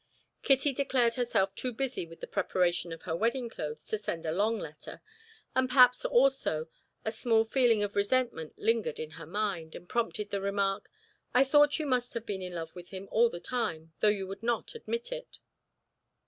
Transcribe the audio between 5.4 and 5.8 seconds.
and